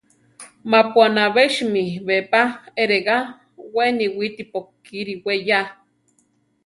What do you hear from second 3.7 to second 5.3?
we niwítipo kiri